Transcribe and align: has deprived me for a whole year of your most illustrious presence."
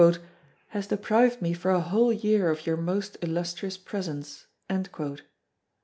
has 0.69 0.87
deprived 0.87 1.43
me 1.43 1.53
for 1.53 1.69
a 1.69 1.79
whole 1.79 2.11
year 2.11 2.49
of 2.49 2.65
your 2.65 2.75
most 2.75 3.17
illustrious 3.21 3.77
presence." 3.77 4.47